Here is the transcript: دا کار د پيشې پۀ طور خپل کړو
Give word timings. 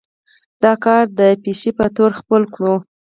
دا 0.63 0.73
کار 0.85 1.03
د 1.19 1.21
پيشې 1.43 1.71
پۀ 1.77 1.85
طور 1.97 2.11
خپل 2.19 2.41
کړو 2.53 2.75